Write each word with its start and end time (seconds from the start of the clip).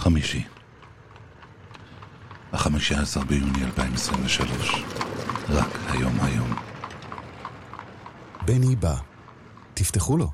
חמישי. 0.00 0.44
החמישה 2.52 3.00
עשר 3.00 3.20
ביוני 3.24 3.64
2023. 3.64 4.84
רק 5.48 5.68
היום 5.88 6.20
היום. 6.20 6.54
בני 8.46 8.76
בא. 8.76 8.96
תפתחו 9.74 10.16
לו. 10.16 10.30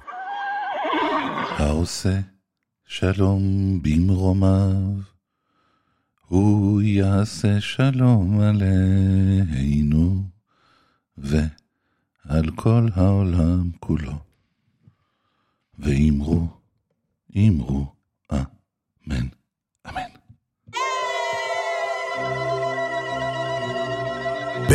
העושה 1.58 2.20
שלום 2.84 3.42
במרומיו, 3.82 5.00
הוא 6.26 6.82
יעשה 6.82 7.60
שלום 7.60 8.40
עלינו 8.40 10.22
ועל 11.18 12.50
כל 12.54 12.88
העולם 12.94 13.70
כולו. 13.80 14.18
ואמרו, 15.78 16.48
אמרו, 17.36 17.94
אמן, 18.32 18.42
אמן. 19.08 19.35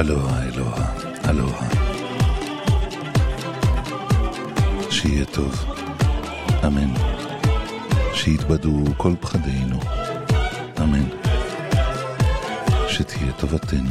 אלוהה, 0.00 0.42
אלוהה, 0.42 0.92
אלוהה. 1.28 1.68
שיהיה 4.90 5.24
טוב, 5.24 5.64
אמן. 6.66 6.94
שיתבדו 8.14 8.84
כל 8.96 9.12
פחדינו, 9.20 9.80
אמן. 10.80 11.04
שתהיה 12.88 13.32
טובתנו, 13.32 13.90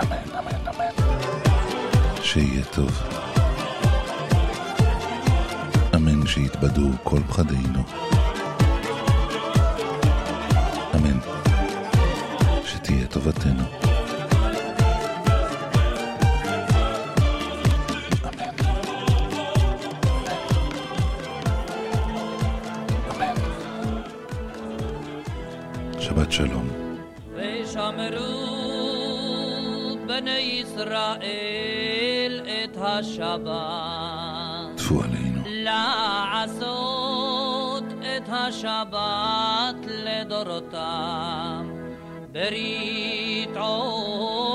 אמן, 0.00 0.16
אמן, 0.38 0.68
אמן. 0.68 0.94
שיהיה 2.22 2.64
טוב, 2.64 3.02
אמן. 5.94 6.26
שיתבדו 6.26 6.90
כל 7.04 7.20
פחדינו, 7.28 7.82
אמן. 10.94 11.18
שתהיה 12.64 13.06
טובתנו. 13.06 13.71
שבת 26.02 26.32
שלום. 26.32 26.68
ושמרו 27.34 28.62
בני 30.06 30.38
ישראל 30.38 32.40
את 32.46 32.76
השבת. 32.80 34.76
טפו 34.76 35.02
עלינו. 35.02 35.40
לעשות 35.46 36.54
את 38.00 38.28
השבת 38.28 39.76
לדורותם. 39.86 41.70
ברית 42.32 43.56
עולם, 43.56 44.51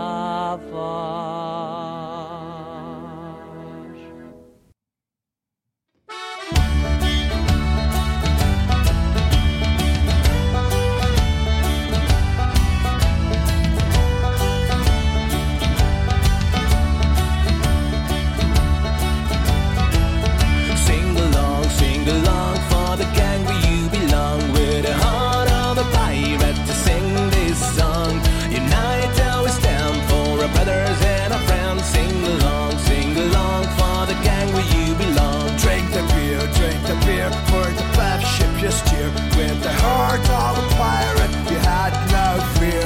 With 39.41 39.63
the 39.63 39.73
heart 39.73 40.19
of 40.19 40.53
a 40.63 40.75
pirate, 40.75 41.31
you 41.49 41.57
had 41.57 41.93
no 42.13 42.27
fear. 42.59 42.85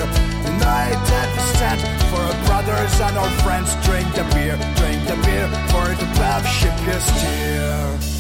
United 0.54 1.28
we 1.36 1.42
stand 1.52 1.82
for 2.08 2.22
our 2.22 2.46
brothers 2.46 2.98
and 3.02 3.18
our 3.18 3.30
friends. 3.44 3.76
Drink 3.84 4.08
the 4.16 4.24
beer, 4.34 4.56
drink 4.80 5.04
the 5.06 5.18
beer 5.28 5.50
for 5.68 5.86
the 6.00 6.08
bad 6.16 6.44
ship 6.48 6.74
you 6.88 6.98
steer. 7.02 8.15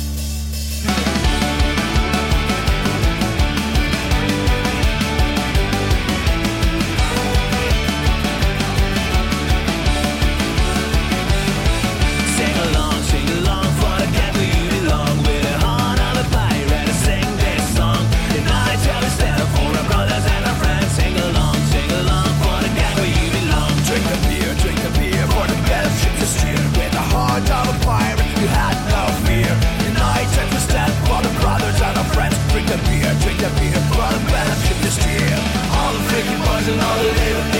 that 33.39 33.53
we 33.59 33.67
have 33.67 33.87
brought 33.93 34.21
back 34.31 34.55
to 34.67 34.73
this 34.83 34.97
year. 35.05 35.35
All 35.77 35.91
the 35.93 36.03
freaking 36.09 36.39
boys 36.45 36.67
and 36.67 36.79
all 36.79 36.97
the 36.97 37.11
little 37.11 37.54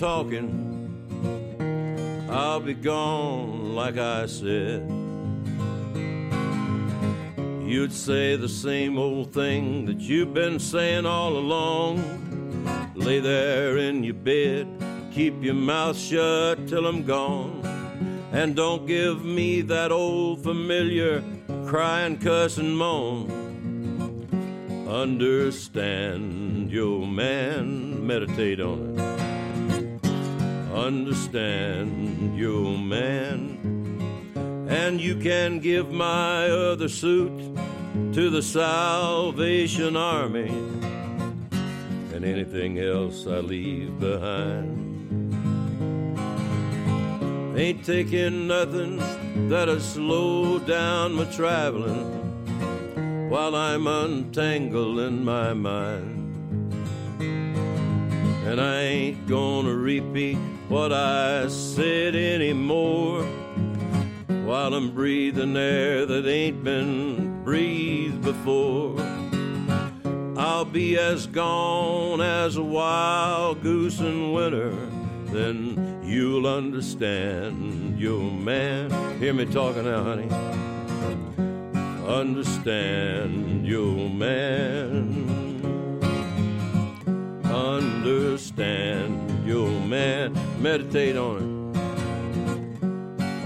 talking. 0.00 0.48
I'll 2.30 2.60
be 2.60 2.72
gone, 2.72 3.74
like 3.74 3.98
I 3.98 4.24
said. 4.24 4.88
You'd 7.62 7.92
say 7.92 8.36
the 8.36 8.48
same 8.48 8.96
old 8.96 9.34
thing 9.34 9.84
that 9.84 10.00
you've 10.00 10.32
been 10.32 10.58
saying 10.58 11.04
all 11.04 11.36
along. 11.36 11.98
Lay 12.94 13.20
there 13.20 13.76
in 13.76 14.02
your 14.02 14.14
bed, 14.14 14.66
keep 15.12 15.34
your 15.42 15.52
mouth 15.52 15.98
shut 15.98 16.66
till 16.66 16.86
I'm 16.86 17.04
gone. 17.04 17.60
And 18.32 18.56
don't 18.56 18.86
give 18.86 19.22
me 19.22 19.60
that 19.60 19.92
old 19.92 20.42
familiar 20.42 21.22
crying, 21.66 22.16
cuss, 22.16 22.56
and 22.56 22.74
moan. 22.74 23.28
Understand 24.88 26.70
your 26.70 27.06
man, 27.06 28.06
meditate 28.06 28.60
on 28.60 28.98
it. 28.98 29.19
Understand 30.72 32.38
your 32.38 32.78
man. 32.78 33.58
And 34.68 35.00
you 35.00 35.16
can 35.16 35.58
give 35.58 35.90
my 35.90 36.48
other 36.48 36.88
suit 36.88 37.56
to 38.12 38.30
the 38.30 38.40
Salvation 38.40 39.96
Army 39.96 40.48
and 42.14 42.24
anything 42.24 42.78
else 42.78 43.26
I 43.26 43.40
leave 43.40 43.98
behind. 43.98 44.76
Ain't 47.58 47.84
taking 47.84 48.46
nothing 48.46 49.02
that'll 49.48 49.80
slow 49.80 50.60
down 50.60 51.14
my 51.14 51.24
traveling 51.24 53.28
while 53.28 53.56
I'm 53.56 53.88
untangling 53.88 55.24
my 55.24 55.52
mind. 55.52 56.16
And 58.46 58.60
I 58.60 58.82
ain't 58.82 59.26
gonna 59.26 59.74
repeat 59.74 60.38
what 60.70 60.92
I 60.92 61.48
said 61.48 62.14
anymore 62.14 63.24
while 64.44 64.72
I'm 64.72 64.92
breathing 64.92 65.56
air 65.56 66.06
that 66.06 66.28
ain't 66.28 66.62
been 66.62 67.42
breathed 67.42 68.22
before. 68.22 68.96
I'll 70.36 70.64
be 70.64 70.96
as 70.96 71.26
gone 71.26 72.20
as 72.20 72.56
a 72.56 72.62
wild 72.62 73.64
goose 73.64 73.98
in 73.98 74.32
winter. 74.32 74.70
Then 75.32 76.02
you'll 76.04 76.46
understand 76.46 77.98
your 77.98 78.30
man. 78.30 78.90
Hear 79.18 79.34
me 79.34 79.46
talking 79.46 79.86
now, 79.86 80.04
honey. 80.04 80.30
Understand 82.06 83.66
your 83.66 84.08
man. 84.08 85.50
Understand 87.44 89.29
your 89.50 89.68
man. 89.80 90.32
Meditate 90.62 91.16
on 91.16 91.36
it. 91.42 91.50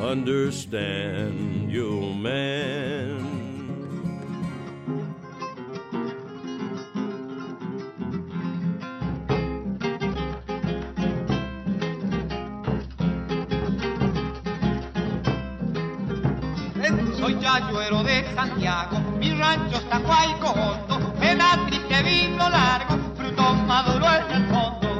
Understand 0.03 1.73
your 1.73 2.15
man. 2.15 3.25
Eh, 16.83 16.93
soy 17.19 17.35
Yayuero 17.41 18.03
de 18.03 18.27
Santiago, 18.35 19.01
mi 19.19 19.33
rancho 19.39 19.79
está 19.79 19.99
Guayco 20.01 20.51
Hondo, 20.51 21.15
me 21.19 21.35
da 21.35 21.59
triste 21.67 22.03
vino 22.03 22.51
largo, 22.51 22.99
fruto 23.17 23.55
maduro 23.55 24.05
en 24.05 24.43
el 24.43 24.49
fondo. 24.51 24.94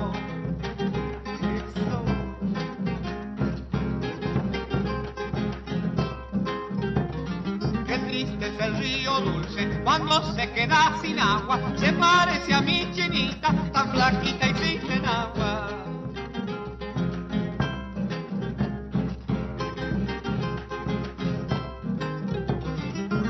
Río 8.85 9.19
dulce 9.21 9.81
cuando 9.83 10.21
se 10.35 10.51
queda 10.53 10.93
sin 11.01 11.19
agua, 11.19 11.59
se 11.77 11.91
parece 11.95 12.53
a 12.53 12.61
mi 12.61 12.91
chinita, 12.93 13.49
tan 13.73 13.91
flaquita 13.91 14.47
y 14.49 14.79
sin 14.79 15.07
agua. 15.07 15.69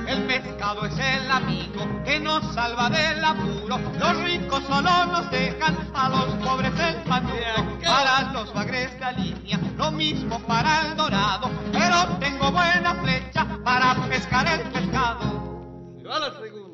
El 0.09 0.23
pescado 0.27 0.87
es 0.87 0.99
el 0.99 1.31
amigo 1.31 1.83
que 2.05 2.19
nos 2.19 2.43
salva 2.53 2.91
del 2.91 3.25
apuro. 3.25 3.79
Los 4.01 4.25
ricos 4.25 4.63
solo 4.65 5.07
nos 5.07 5.31
dejan 5.31 5.77
a 5.95 6.09
los 6.09 6.27
pobres 6.45 6.73
el 6.81 6.97
panuro. 7.05 7.79
Para 7.85 8.33
los 8.33 8.53
bagres 8.53 8.91
de 8.99 9.13
línea, 9.23 9.61
lo 9.77 9.93
mismo 9.93 10.41
para 10.41 10.81
el 10.83 10.97
dorado. 10.97 11.49
Pero 11.73 11.97
tengo 12.19 12.51
buena 12.51 12.95
flecha 12.97 13.47
para 13.65 13.95
pescar 14.09 14.47
el 14.49 14.61
pescado. 14.73 15.34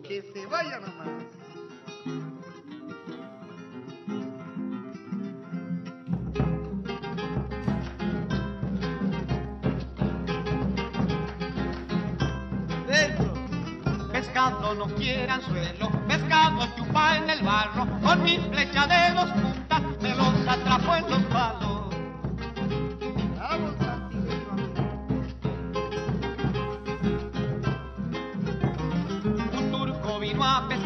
Que 0.02 0.22
se 0.22 0.44
vaya 0.46 0.80
nomás. 0.80 1.08
Pescado 14.10 14.74
no 14.74 14.86
quiere 14.96 15.30
anzuelo, 15.30 15.90
pescado 16.08 16.66
chupa 16.76 17.16
en 17.18 17.30
el 17.30 17.42
barro, 17.42 17.86
con 18.02 18.22
mi 18.24 18.36
flecha 18.38 18.86
de 18.88 19.14
dos 19.14 19.30
puntas 19.30 19.82
me 20.02 20.14
los 20.16 20.48
atrapo 20.48 20.96
en 20.96 21.08
los 21.08 21.22
palos. 21.26 21.94
Un 23.54 23.89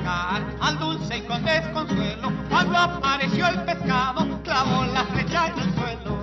pescar 0.03 0.41
al 0.61 0.79
dulce 0.79 1.17
y 1.17 1.21
con 1.21 1.43
desconsuelo, 1.43 2.31
cuando 2.49 2.77
apareció 2.77 3.47
el 3.47 3.61
pescado, 3.63 4.27
clavó 4.43 4.85
la 4.85 5.03
flecha 5.05 5.47
en 5.47 5.59
el 5.59 5.73
suelo. 5.75 6.19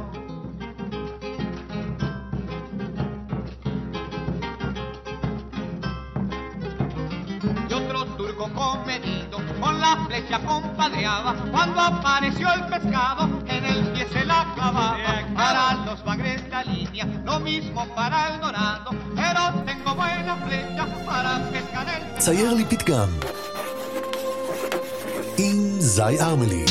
y 7.69 7.73
otro 7.73 8.05
turco 8.17 8.49
comedido 8.55 9.39
con 9.61 9.81
la 9.81 9.97
flecha 10.07 10.39
compadreaba 10.41 11.35
cuando 11.51 11.81
apareció 11.81 12.53
el 12.53 12.65
pescado 12.67 13.29
en 13.47 13.65
el 13.65 13.89
pie 13.89 14.07
se 14.13 14.25
la 14.25 14.47
clavaba 14.55 14.97
para 15.35 15.75
los 15.85 16.05
bagres 16.05 16.49
la 16.49 16.63
línea 16.63 17.07
lo 17.25 17.41
mismo 17.41 17.87
para 17.95 18.35
el 18.35 18.41
dorado 18.41 18.91
pero 19.17 19.53
tengo 19.65 19.95
buena 19.95 20.37
flecha 20.37 20.87
para 21.05 21.39
pescar 21.51 21.89
el 21.89 22.07
צייר 22.19 22.55
לי 22.55 22.65
פתגם. 22.65 23.09
עם 25.38 25.80
זי 25.80 26.20
ארמלי. 26.22 26.66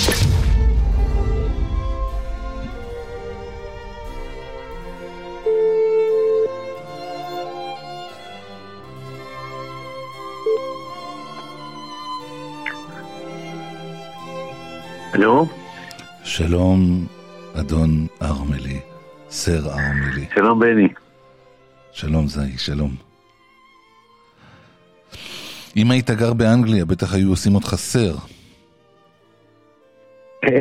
הלו, 15.12 15.46
שלום, 16.24 17.06
אדון 17.54 18.06
ארמלי, 18.22 18.80
סר 19.30 19.70
ארמלי. 19.70 20.26
שלום 20.34 20.60
בני. 20.60 20.88
שלום 21.92 22.28
זי, 22.28 22.58
שלום. 22.58 22.94
אם 25.76 25.90
היית 25.90 26.10
גר 26.10 26.32
באנגליה, 26.32 26.84
בטח 26.84 27.14
היו 27.14 27.30
עושים 27.30 27.54
אותך 27.54 27.74
סר. 27.76 28.16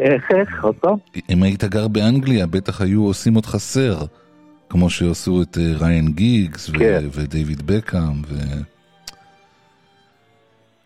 איך, 0.01 0.31
איך, 0.35 0.63
עוד 0.63 0.75
פעם? 0.75 0.95
אם 1.29 1.43
היית 1.43 1.63
גר 1.63 1.87
באנגליה, 1.87 2.47
בטח 2.47 2.81
היו 2.81 3.03
עושים 3.05 3.35
אותך 3.35 3.55
סר. 3.57 3.97
כמו 4.69 4.89
שעשו 4.89 5.41
את 5.41 5.57
אה, 5.57 5.87
ריין 5.87 6.07
גיגס 6.11 6.69
כן. 6.69 7.03
ודייוויד 7.13 7.61
בקאם 7.65 8.21
ו... 8.27 8.35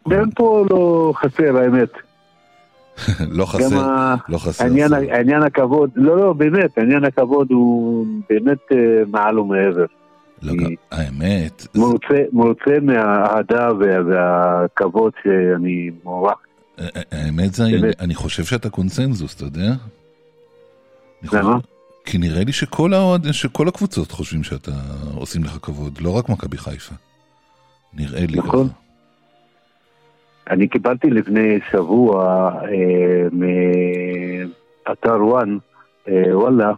גם 0.10 0.32
פה 0.36 0.66
לא 0.70 1.14
חסר 1.16 1.58
האמת. 1.58 1.90
לא 3.38 3.46
גם 3.46 3.46
חסר, 3.46 3.80
ה- 3.80 4.16
לא 4.30 4.38
חסר. 4.38 4.66
העניין 5.12 5.44
הכבוד, 5.44 5.90
לא, 5.96 6.18
לא, 6.18 6.34
באמת, 6.34 6.78
העניין 6.78 7.04
הכבוד 7.06 7.48
הוא 7.52 8.06
באמת 8.30 8.58
אה, 8.72 8.78
מעל 9.08 9.40
ומעבר. 9.40 9.86
לא, 10.42 10.54
גם- 10.56 10.74
האמת, 10.92 11.60
זה- 11.60 11.80
מרוצה, 11.82 12.24
מרוצה 12.34 12.72
מהאהדה 12.82 13.70
וה- 13.80 14.04
והכבוד 14.08 15.12
שאני 15.24 15.90
מוערך. 16.04 16.38
האמת 17.12 17.54
זה. 17.54 17.64
אני 18.00 18.16
חושב 18.16 18.44
שאתה 18.44 18.70
קונצנזוס, 18.70 19.36
אתה 19.36 19.44
יודע? 19.44 19.74
למה? 21.34 21.58
כי 22.06 22.18
נראה 22.18 22.44
לי 22.44 22.52
שכל, 22.52 22.94
האוהד, 22.94 23.32
שכל 23.32 23.68
הקבוצות 23.68 24.12
חושבים 24.12 24.44
שאתה 24.44 24.72
עושים 25.16 25.44
לך 25.44 25.58
כבוד, 25.62 26.00
לא 26.02 26.18
רק 26.18 26.30
מכבי 26.30 26.58
חיפה. 26.58 26.96
נראה 27.94 28.26
לי 28.30 28.38
נכון. 28.38 28.68
ככה. 28.68 28.78
אני 30.50 30.68
קיבלתי 30.68 31.10
לפני 31.10 31.60
שבוע 31.72 32.50
אה, 32.64 33.28
מאתר 33.32 35.26
וואן, 35.26 35.58
אה, 36.08 36.38
וואלה, 36.38 36.74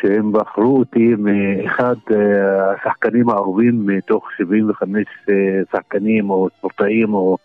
שהם 0.00 0.32
בחרו 0.32 0.78
אותי 0.78 1.14
מאחד 1.18 1.94
אה, 2.10 2.72
השחקנים 2.72 3.30
האהובים 3.30 3.86
מתוך 3.86 4.28
75 4.36 5.04
אה, 5.28 5.34
שחקנים 5.72 6.30
או 6.30 6.48
ספורטאים 6.58 7.14
או 7.14 7.36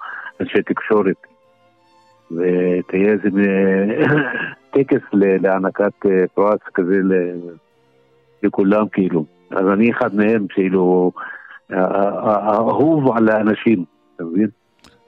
אנשי 0.42 0.62
תקשורת. 0.62 1.33
ותהיה 2.36 3.12
איזה 3.12 3.30
טקס 4.74 5.02
להענקת 5.14 6.06
אה, 6.06 6.28
פרס 6.34 6.60
כזה 6.74 7.00
לכולם 8.44 8.88
כאילו. 8.92 9.26
אז 9.52 9.66
אני 9.74 9.92
אחד 9.92 10.16
מהם, 10.16 10.46
כאילו, 10.50 11.12
האהוב 11.70 13.18
על 13.18 13.30
האנשים, 13.30 13.86
אתה 14.16 14.24
מבין? 14.24 14.48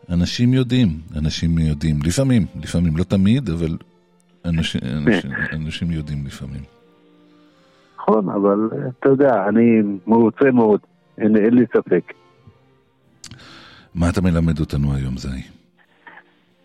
אנשים 0.09 0.53
יודעים, 0.53 0.89
אנשים 1.17 1.57
יודעים. 1.57 1.95
לפעמים, 2.05 2.45
לפעמים, 2.63 2.97
לא 2.97 3.03
תמיד, 3.03 3.49
אבל 3.49 3.77
אנשים, 4.45 4.81
אנשים, 5.07 5.31
אנשים 5.53 5.91
יודעים 5.91 6.25
לפעמים. 6.25 6.61
נכון, 7.97 8.29
אבל 8.29 8.69
אה, 8.71 8.89
אתה 8.99 9.09
יודע, 9.09 9.47
אני 9.49 9.81
מרוצה 10.07 10.51
מאוד, 10.51 10.79
אין, 11.17 11.37
אין 11.37 11.53
לי 11.53 11.65
ספק. 11.77 12.13
מה 13.95 14.09
אתה 14.09 14.21
מלמד 14.21 14.59
אותנו 14.59 14.93
היום, 14.93 15.17
זי? 15.17 15.54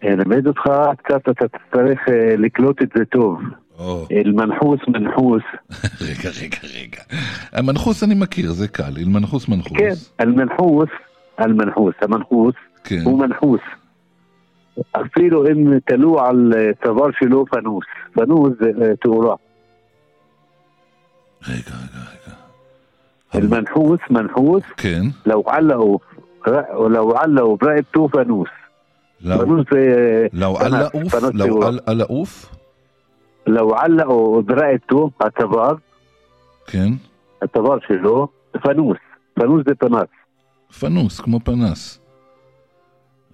אלמד 0.03 0.47
אותך 0.47 0.61
קצת, 0.97 1.29
אתה 1.29 1.47
תצטרך 1.47 1.99
אה, 2.09 2.35
לקלוט 2.37 2.81
את 2.81 2.89
זה 2.97 3.05
טוב. 3.05 3.39
או, 3.79 4.05
אל-מנחוס 4.11 4.79
מנחוס, 4.87 5.43
רגע, 6.01 6.29
רגע, 6.41 6.57
רגע. 6.79 7.01
המנחוס 7.53 8.03
אני 8.03 8.15
מכיר, 8.15 8.51
זה 8.51 8.67
קל. 8.67 8.93
אל-מנחוס 8.97 9.49
מנחוס. 9.49 9.77
כן, 9.77 9.93
אל-מנחוס, 10.19 10.89
אל-מנחוס, 11.39 11.93
המנחוס 12.01 12.55
כן. 12.83 13.01
הוא 13.03 13.19
מנחוס. 13.19 13.61
אפילו 14.91 15.47
אם 15.47 15.79
תלו 15.79 16.19
על 16.19 16.53
אה, 16.57 16.69
צוואר 16.83 17.09
שלו 17.19 17.45
פנוס. 17.45 17.85
פנוס 18.13 18.51
זה 18.59 18.71
אה, 18.81 18.95
תאורה. 18.95 19.35
רגע, 21.47 21.55
רגע, 21.57 21.99
רגע. 22.11 22.35
المنحوس 23.35 23.99
منحوس 24.09 24.63
כן. 24.77 25.01
لو 25.25 25.43
علقوا 25.47 25.99
لو 26.89 27.11
علقوا 27.15 27.57
برقبته 27.57 28.07
فانوس 28.07 28.49
לאו 29.21 29.37
فانوس 29.39 29.65
זה 29.73 30.27
לאו 30.33 30.55
פנס, 30.55 30.65
על 30.65 30.79
לעוף? 30.79 31.15
פנס 31.15 31.23
לאו 31.33 31.47
תאורה. 31.47 31.67
על- 31.67 31.79
על 31.85 31.97
לעוף? 31.97 32.55
لو 33.47 33.75
علقوا 33.75 34.41
برقبته 34.41 35.09
הצוואר, 35.19 35.73
כן. 36.67 36.93
הצוואר 37.41 37.77
שלו, 37.87 38.27
פנוס. 38.63 38.97
פנוס 39.33 39.63
זה 39.67 39.75
פנס. 39.75 40.07
פנוס, 40.79 41.19
כמו 41.19 41.39
פנס. 41.39 41.99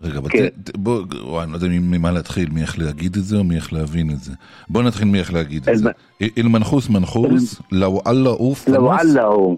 רגע, 0.04 0.18
אבל 0.18 0.30
כן. 0.30 0.48
ת- 0.48 0.70
ת- 0.70 0.78
בוא, 0.78 1.04
וואי, 1.24 1.44
אני 1.44 1.52
לא 1.52 1.58
יודע 1.58 1.68
ממה 1.70 2.12
להתחיל, 2.12 2.50
מי 2.50 2.62
איך 2.62 2.80
להגיד 2.80 3.16
את 3.16 3.24
זה 3.24 3.38
או 3.38 3.44
מי 3.44 3.56
איך 3.56 3.74
להבין 3.74 4.10
את 4.10 4.20
זה. 4.20 4.32
בוא 4.70 4.84
נתחיל 4.84 5.08
מי 5.08 5.20
איך 5.20 5.34
להגיד 5.34 5.70
את 5.70 5.78
זה. 5.78 5.90
אל-מנחוס 6.38 6.90
מנחוס, 6.90 7.62
לאו 7.72 8.02
על 8.06 8.16
לעוף 8.16 8.68
لو 8.68 8.76
פנוס, 8.76 9.02
علقوا 9.02 9.56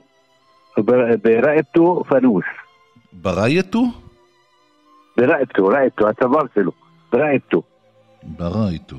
بر- 0.78 1.16
برقبته 1.24 2.04
فانوس 2.10 2.44
ברייתו? 3.14 3.84
برقبته 5.19 5.69
رقبته 5.69 6.09
هتبرت 6.09 6.59
له. 6.59 6.73
برقبته 7.13 7.63
برأيته. 8.23 8.97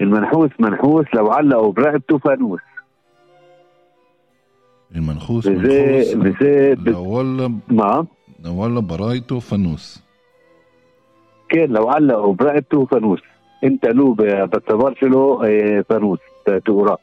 المنحوس 0.00 0.50
منحوس 0.58 1.06
لو 1.14 1.30
علقوا 1.30 1.72
برقبته 1.72 2.18
فانوس. 2.18 2.60
المنحوس 4.96 5.48
بزي 5.48 6.14
منخوص 6.14 6.14
بزي 6.14 6.74
لو 6.74 7.04
ولا 7.18 7.54
نعم. 7.68 8.06
لو 8.44 8.62
ولا 8.62 8.80
برأيته 8.80 9.38
فانوس. 9.40 10.02
كان 11.48 11.68
لو 11.70 11.88
علقوا 11.88 12.34
برقبته 12.34 12.84
فانوس. 12.86 13.20
انت 13.64 13.86
لو 13.86 14.14
بتبرش 14.18 15.02
له 15.02 15.40
آه، 15.44 15.84
فانوس 15.88 16.18
تقراه 16.46 16.98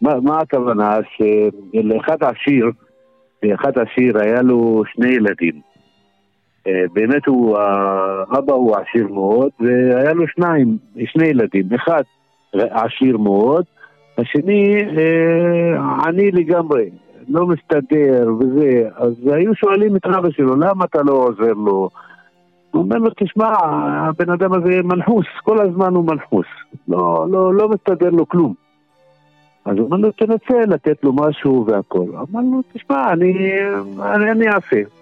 ما 0.00 0.20
ما 0.20 0.34
اعتبرناش 0.34 1.06
آه، 1.22 1.52
اللي 1.74 2.00
خد 2.00 2.24
عشير 2.24 2.74
اللي 3.44 3.56
خد 3.56 3.78
عشير 3.78 4.18
عياله 4.18 4.84
اثنين 4.94 5.26
באמת 6.66 7.26
הוא, 7.26 7.58
האבא 7.58 8.52
הוא 8.52 8.76
עשיר 8.76 9.08
מאוד, 9.08 9.50
והיה 9.60 10.12
לו 10.12 10.28
שניים, 10.28 10.76
שני 11.04 11.26
ילדים. 11.26 11.64
אחד 11.74 12.02
עשיר 12.54 13.18
מאוד, 13.18 13.64
השני 14.18 14.76
אה, 14.76 16.06
עני 16.06 16.30
לגמרי, 16.30 16.90
לא 17.28 17.46
מסתדר 17.46 18.32
וזה. 18.40 18.88
אז 18.96 19.12
היו 19.26 19.54
שואלים 19.54 19.96
את 19.96 20.06
אבא 20.06 20.30
שלו, 20.30 20.56
למה 20.56 20.84
אתה 20.84 21.02
לא 21.02 21.12
עוזר 21.12 21.52
לו? 21.52 21.88
הוא 22.70 22.82
אומר 22.82 22.96
לו, 22.96 23.10
תשמע, 23.16 23.52
הבן 24.08 24.30
אדם 24.30 24.52
הזה 24.52 24.82
מנחוס, 24.84 25.26
כל 25.44 25.60
הזמן 25.60 25.94
הוא 25.94 26.04
מנחוס, 26.04 26.46
לא, 26.88 27.26
לא, 27.30 27.54
לא 27.54 27.68
מסתדר 27.68 28.10
לו 28.10 28.28
כלום. 28.28 28.54
אז 29.64 29.76
הוא 29.76 29.84
אומר 29.84 29.96
לו, 29.96 30.10
תנסה 30.10 30.60
לתת 30.66 31.04
לו 31.04 31.12
משהו 31.12 31.66
והכל. 31.66 32.06
אמר 32.08 32.40
לו, 32.40 32.62
תשמע, 32.72 33.12
אני, 33.12 33.34
אני, 34.02 34.30
אני 34.30 34.48
אעשה. 34.48 34.99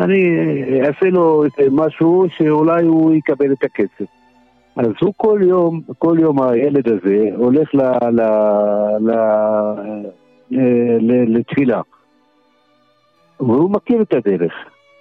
אני 0.00 0.40
אעשה 0.86 1.06
לו 1.06 1.44
משהו 1.70 2.26
שאולי 2.36 2.84
הוא 2.84 3.14
יקבל 3.14 3.52
את 3.52 3.64
הכסף. 3.64 4.10
אז 4.76 4.86
הוא 5.00 5.12
כל 5.16 5.40
יום, 5.42 5.80
כל 5.98 6.16
יום 6.20 6.42
הילד 6.42 6.88
הזה 6.88 7.28
הולך 7.36 7.74
ל, 7.74 7.82
ל, 8.10 8.20
ל, 9.00 9.10
ל, 10.50 10.60
ל, 11.00 11.38
לתפילה. 11.38 11.80
והוא 13.40 13.70
מכיר 13.70 14.02
את 14.02 14.14
הדרך. 14.14 14.52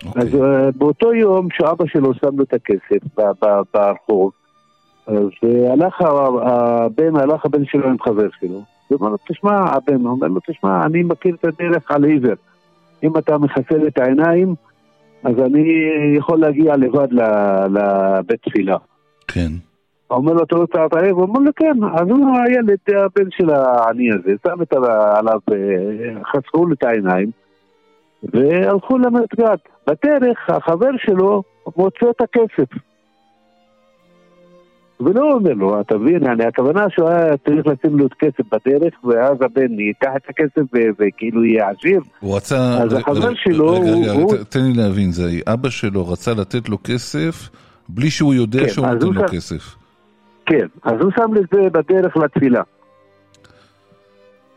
אוקיי. 0.05 0.21
אז 0.21 0.35
אה, 0.35 0.71
באותו 0.75 1.13
יום 1.13 1.47
שאבא 1.51 1.85
שלו 1.87 2.13
שם 2.13 2.37
לו 2.37 2.43
את 2.43 2.53
הכסף 2.53 3.19
ברחוב, 3.73 4.31
אז 5.07 5.27
אה, 5.43 5.73
הלך 5.73 6.01
הבן, 6.41 7.15
הלך 7.15 7.45
הבן 7.45 7.65
שלו 7.65 7.87
עם 7.87 7.99
חבר 7.99 8.27
שלו, 8.39 8.61
ואומר 8.91 9.09
לו, 9.09 9.17
תשמע, 9.29 9.55
הבן, 9.55 10.05
אומר 10.05 10.27
לו, 10.27 10.39
תשמע, 10.47 10.85
אני 10.85 11.03
מכיר 11.03 11.35
את 11.35 11.45
הדרך 11.45 11.91
על 11.91 12.03
עיוור. 12.03 12.35
אם 13.03 13.17
אתה 13.17 13.37
מחסל 13.37 13.87
את 13.87 13.97
העיניים, 13.97 14.55
אז 15.23 15.39
אני 15.45 15.63
יכול 16.17 16.39
להגיע 16.39 16.75
לבד 16.77 17.07
לבית 17.69 18.41
תפילה. 18.41 18.77
כן. 19.27 19.51
אומר 20.11 20.33
לו, 20.33 20.43
אתה 20.43 20.55
רוצה 20.55 20.83
להתערב? 20.83 21.11
הוא 21.11 21.21
אומר 21.21 21.39
לו, 21.39 21.51
כן. 21.55 21.83
אז 21.93 22.07
הוא 22.09 22.37
הילד, 22.37 22.79
הבן 23.05 23.31
של 23.31 23.49
העני 23.49 24.09
הזה, 24.11 24.31
שם 24.47 24.61
את 24.61 24.73
עליו, 24.73 25.39
אה, 25.51 26.23
חסכו 26.23 26.65
לו 26.65 26.73
את 26.73 26.83
העיניים, 26.83 27.31
והלכו 28.23 28.97
למסגד. 28.97 29.57
בדרך, 29.87 30.49
החבר 30.49 30.89
שלו 30.97 31.43
מוצא 31.77 32.09
את 32.09 32.21
הכסף. 32.21 32.88
ולא 35.01 35.31
אומר 35.33 35.53
לו, 35.53 35.81
אתה 35.81 35.97
מבין? 35.97 36.27
אני, 36.27 36.45
הכוונה 36.45 36.85
שהוא 36.89 37.09
היה 37.09 37.37
צריך 37.37 37.67
לשים 37.67 37.99
לו 37.99 38.05
את 38.05 38.13
כסף 38.13 38.43
בדרך, 38.51 38.93
ואז 39.03 39.37
הבן 39.41 39.79
ייקח 39.79 40.09
את 40.15 40.29
הכסף 40.29 40.61
ו- 40.73 40.89
וכאילו 40.99 41.45
יהיה 41.45 41.69
עשיר. 41.69 41.99
הוא 42.19 42.35
רצה... 42.37 42.77
אז 42.83 42.93
החבר 42.93 43.31
שלו, 43.35 43.73
רגע, 43.73 43.91
הוא- 43.91 44.01
רגע, 44.03 44.11
הוא- 44.11 44.35
תן 44.49 44.59
לי 44.63 44.73
להבין, 44.73 45.11
זה 45.11 45.23
אבא 45.47 45.69
שלו 45.69 46.07
רצה 46.07 46.33
לתת 46.33 46.69
לו 46.69 46.77
כסף 46.83 47.49
בלי 47.89 48.09
שהוא 48.09 48.33
יודע 48.33 48.59
כן, 48.59 48.69
שהוא 48.69 48.87
נותן 48.87 49.05
לו 49.07 49.13
שם- 49.13 49.35
כסף. 49.35 49.75
כן, 50.45 50.67
אז 50.83 50.93
הוא 51.01 51.11
שם 51.15 51.33
לזה 51.33 51.69
בדרך 51.69 52.17
לתפילה. 52.17 52.61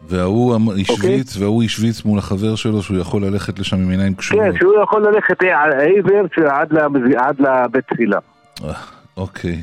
וההוא 0.08 0.56
אמ- 0.56 0.68
אוקיי. 0.68 0.82
השוויץ, 0.82 1.36
והוא 1.36 1.62
השוויץ 1.62 2.04
מול 2.04 2.18
החבר 2.18 2.54
שלו 2.54 2.82
שהוא 2.82 2.98
יכול 2.98 3.24
ללכת 3.24 3.58
לשם 3.58 3.76
עם 3.76 3.90
עיניים 3.90 4.14
קשורות. 4.14 4.44
כן, 4.44 4.58
שהוא 4.58 4.82
יכול 4.82 5.06
ללכת 5.06 5.42
עיוור 5.42 6.26
עד 7.16 7.40
לבית 7.40 7.84
תפילה. 7.88 8.18
אה, 8.64 8.72
אוקיי. 9.16 9.60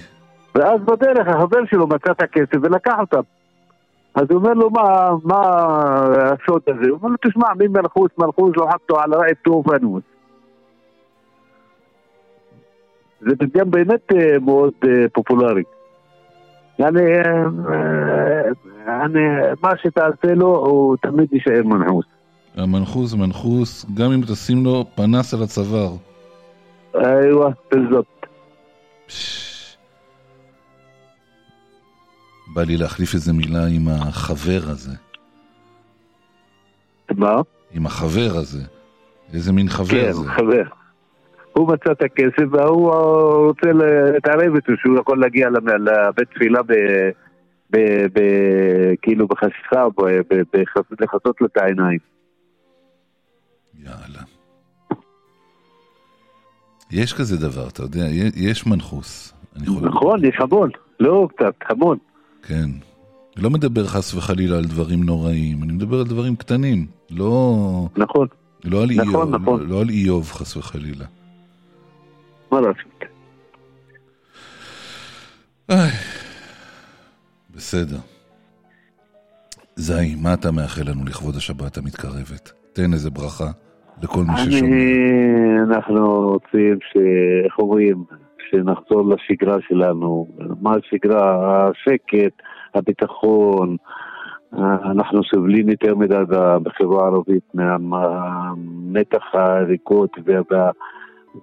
ואז 0.55 0.81
בדרך 0.81 1.27
החבר 1.27 1.59
שלו 1.69 1.87
מצא 1.87 2.11
את 2.11 2.21
הכסף 2.21 2.57
ולקח 2.61 2.95
אותם. 2.99 3.21
אז 4.15 4.25
הוא 4.29 4.37
אומר 4.37 4.53
לו, 4.53 4.69
מה, 4.69 5.09
מה 5.23 5.41
הסוד 6.13 6.61
הזה? 6.67 6.89
הוא 6.89 6.97
אומר 7.01 7.09
לו, 7.09 7.29
תשמע, 7.29 7.47
מי 7.57 7.67
מלכוס? 7.67 8.11
מלכוס 8.17 8.51
לא 8.57 8.67
חטו 8.73 8.99
על 8.99 9.13
רעי 9.13 9.31
תאופנות. 9.43 10.03
זה 13.21 13.35
פתגם 13.39 13.71
באמת 13.71 14.11
אה, 14.15 14.39
מאוד 14.39 14.73
אה, 14.83 15.09
פופולרי. 15.13 15.63
יעני, 16.79 17.01
אה, 17.01 18.41
יעני, 18.87 19.19
מה 19.63 19.69
שתעשה 19.83 20.33
לו, 20.35 20.55
הוא 20.55 20.97
תמיד 21.01 21.33
יישאר 21.33 21.63
מנחוס. 21.63 22.05
המנחוס 22.55 23.13
מנחוס, 23.13 23.85
גם 23.93 24.11
אם 24.11 24.21
תשים 24.21 24.65
לו 24.65 24.85
פנס 24.95 25.33
על 25.33 25.43
הצוואר. 25.43 25.91
איווה, 26.95 27.49
בזאת. 27.71 28.05
בא 32.53 32.63
לי 32.63 32.77
להחליף 32.77 33.13
איזה 33.13 33.33
מילה 33.33 33.65
עם 33.65 33.87
החבר 33.87 34.59
הזה. 34.63 34.91
מה? 37.15 37.35
עם 37.71 37.85
החבר 37.85 38.31
הזה. 38.35 38.59
איזה 39.33 39.51
מין 39.53 39.69
חבר 39.69 39.85
כן, 40.05 40.11
זה. 40.11 40.29
חבר. 40.29 40.63
הוא 41.53 41.67
מצא 41.73 41.91
את 41.91 42.01
הכסף 42.01 42.43
והוא 42.51 42.91
רוצה 43.47 43.67
להתערב 43.73 44.55
איתו 44.55 44.71
שהוא 44.81 44.99
יכול 44.99 45.19
להגיע 45.21 45.47
לבית 45.49 46.29
תפילה 46.33 46.63
ב- 46.63 47.09
ב- 47.71 48.05
ב- 48.13 48.93
כאילו 49.01 49.27
בחשיכה, 49.27 49.89
ב- 49.89 50.01
ב- 50.01 50.41
בחס- 50.57 50.91
לכסות 51.01 51.41
לו 51.41 51.47
את 51.47 51.57
העיניים. 51.57 51.99
יאללה. 53.79 54.21
יש 56.91 57.13
כזה 57.13 57.37
דבר, 57.37 57.67
אתה 57.67 57.83
יודע, 57.83 58.05
יש 58.35 58.67
מנחוס. 58.67 59.33
נכון, 59.81 60.25
יש 60.25 60.35
המון, 60.39 60.69
לא 60.99 61.27
קצת, 61.35 61.53
המון. 61.69 61.97
כן. 62.43 62.69
אני 63.35 63.43
לא 63.43 63.49
מדבר 63.49 63.87
חס 63.87 64.13
וחלילה 64.13 64.57
על 64.57 64.65
דברים 64.65 65.03
נוראים, 65.03 65.63
אני 65.63 65.73
מדבר 65.73 65.99
על 65.99 66.05
דברים 66.05 66.35
קטנים. 66.35 66.87
לא, 67.11 67.87
נכון, 67.97 68.27
לא 68.63 68.83
על 68.83 68.89
נכון, 68.95 69.07
איוב, 69.07 69.35
נכון. 69.35 69.61
לא, 69.61 69.67
לא 69.67 69.81
על 69.81 69.89
איוב 69.89 70.31
חס 70.31 70.57
וחלילה. 70.57 71.05
מה 72.51 72.61
לעשות? 72.61 73.03
איי, 75.69 75.91
בסדר. 77.55 77.97
זי, 79.75 80.15
מה 80.15 80.33
אתה 80.33 80.51
מאחל 80.51 80.89
לנו 80.89 81.05
לכבוד 81.05 81.35
השבת 81.35 81.77
המתקרבת? 81.77 82.51
תן 82.73 82.93
איזה 82.93 83.09
ברכה 83.09 83.51
לכל 84.01 84.23
מי 84.23 84.37
ששומע. 84.37 84.75
אנחנו 85.63 86.29
רוצים 86.29 86.79
ש... 86.81 86.97
איך 87.45 87.59
אומרים? 87.59 88.03
שנחזור 88.51 89.09
לשגרה 89.09 89.57
שלנו. 89.67 90.27
מה 90.61 90.75
השגרה? 90.75 91.37
השקט, 91.67 92.33
הביטחון. 92.75 93.75
אנחנו 94.91 95.23
סובלים 95.23 95.69
יותר 95.69 95.95
מדי 95.95 96.15
בחברה 96.63 97.03
הערבית 97.03 97.43
מהמתח 97.53 99.23
הריקות 99.33 100.17
וה- 100.25 100.71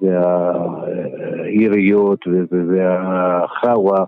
והיריות 0.02 2.20
והחאווה. 2.68 4.04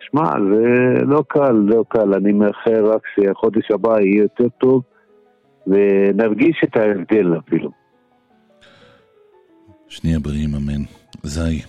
שמע, 0.00 0.22
זה 0.22 0.64
לא 1.04 1.22
קל, 1.28 1.52
לא 1.52 1.84
קל. 1.88 2.14
אני 2.14 2.32
מאחל 2.32 2.84
רק 2.86 3.02
שהחודש 3.14 3.70
הבא 3.70 4.00
יהיה 4.00 4.22
יותר 4.22 4.48
טוב 4.58 4.82
ונרגיש 5.66 6.60
את 6.64 6.76
ההבדל 6.76 7.38
אפילו. 7.38 7.70
שנהיה 9.88 10.18
בריאים, 10.18 10.50
אמן. 10.54 10.82
זי, 11.22 11.62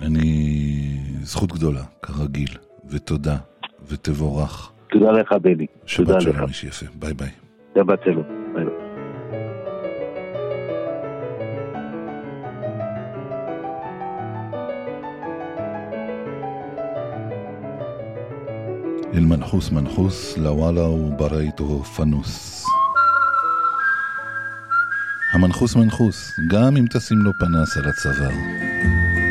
אני... 0.00 1.00
זכות 1.22 1.52
גדולה, 1.52 1.82
כרגיל, 2.02 2.50
ותודה, 2.90 3.36
ותבורך. 3.88 4.72
תודה 4.90 5.12
לך, 5.12 5.32
בני. 5.32 5.66
תודה 5.96 6.20
שבת 6.20 6.28
לך. 6.28 6.36
שלום, 6.36 6.48
איש 6.48 6.64
יפה. 6.64 6.86
ביי 6.94 7.14
ביי. 7.14 7.30
שבת 7.74 7.98
שלום. 8.04 8.24
ביי 8.54 8.64
ביי. 8.64 8.74
المنحوس 19.14 19.72
منحوس 19.72 20.38
لولا 20.38 20.86
وبريته 20.86 21.82
פנוס. 21.82 22.64
המנחוס 25.34 25.76
מנחוס, 25.76 26.32
גם 26.50 26.76
אם 26.76 26.84
תשים 26.90 27.18
לו 27.18 27.32
פנס 27.40 27.76
על 27.76 27.88
הצוואר. 27.88 29.23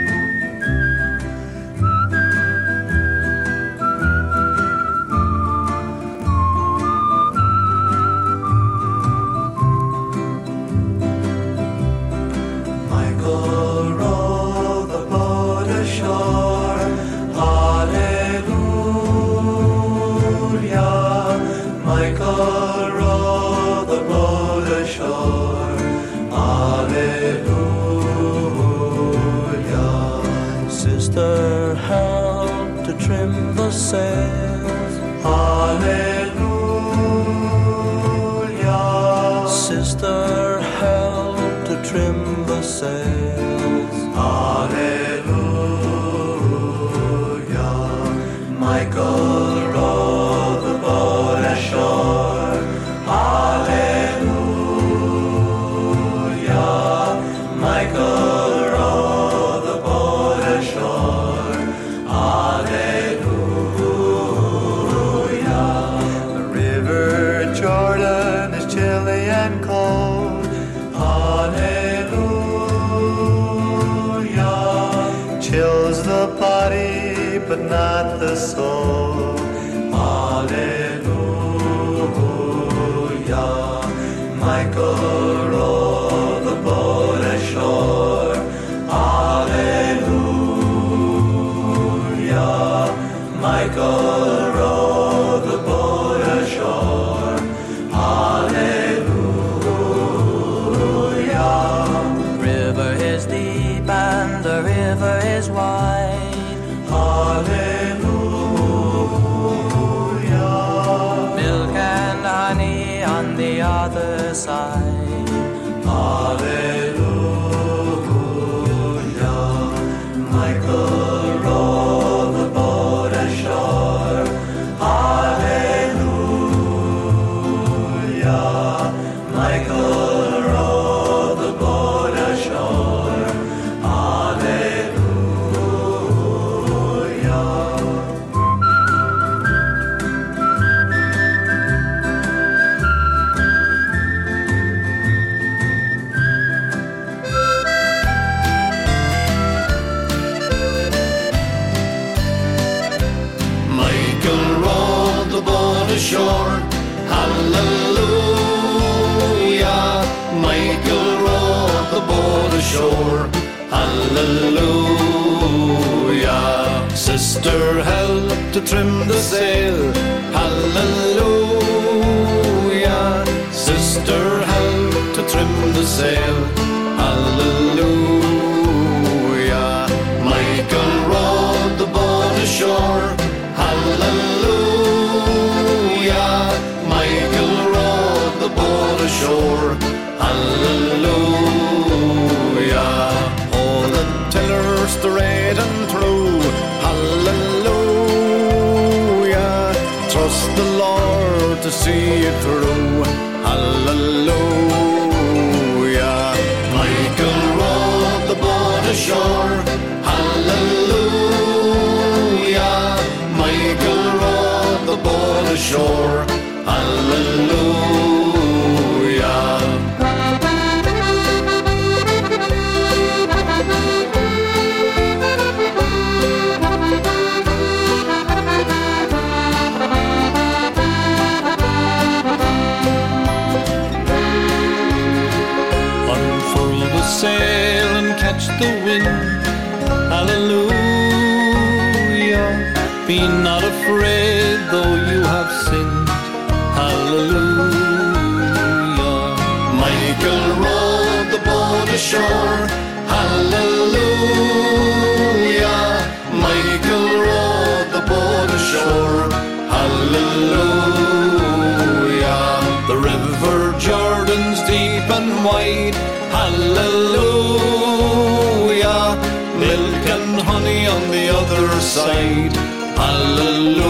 Side. 271.95 272.57
Hallelujah. 272.97 273.85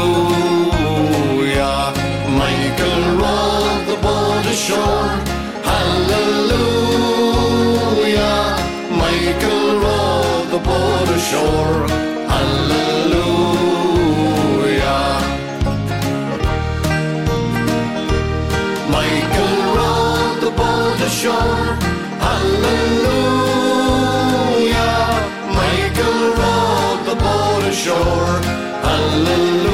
Michael 2.38 3.02
rowed 3.20 3.82
the 3.88 3.96
boat 4.02 4.44
ashore. 4.44 4.93
shore. 27.94 28.42
Hallelujah. 28.82 29.73